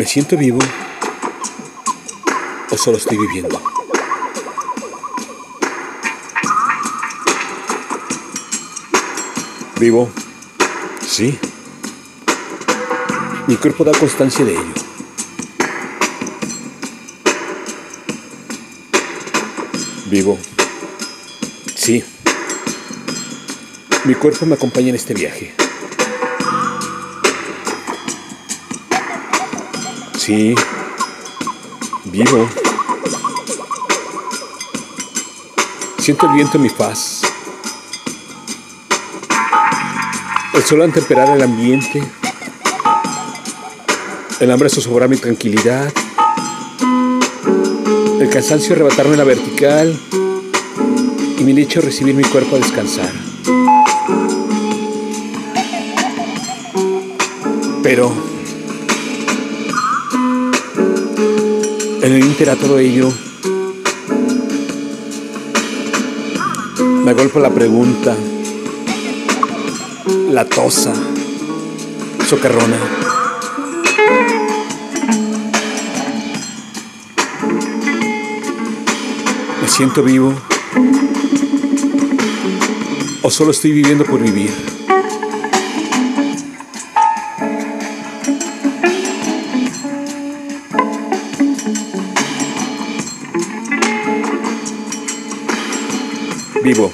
[0.00, 0.58] ¿Me siento vivo
[2.70, 3.60] o solo estoy viviendo?
[9.78, 10.08] Vivo,
[11.06, 11.38] sí.
[13.46, 14.74] Mi cuerpo da constancia de ello.
[20.06, 20.38] Vivo,
[21.76, 22.02] sí.
[24.06, 25.54] Mi cuerpo me acompaña en este viaje.
[30.20, 30.54] Sí,
[32.04, 32.46] vivo.
[35.98, 37.22] Siento el viento en mi faz.
[40.52, 42.06] El sol al temperar el ambiente.
[44.40, 45.90] El hambre zozobrar mi tranquilidad.
[48.20, 49.98] El cansancio arrebatarme la vertical.
[51.38, 53.10] Y mi lecho recibir mi cuerpo a descansar.
[57.82, 58.29] Pero
[62.02, 63.12] en el inter a todo ello,
[67.04, 68.16] me golpea la pregunta,
[70.30, 70.94] la tosa,
[72.26, 72.78] socarrona.
[79.60, 80.34] ¿Me siento vivo?
[83.22, 84.79] ¿O solo estoy viviendo por vivir?
[96.62, 96.92] Vivo.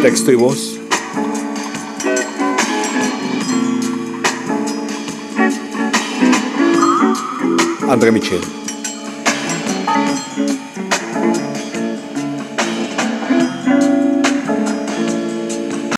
[0.00, 0.78] Texto y voz.
[7.88, 8.40] André Michel.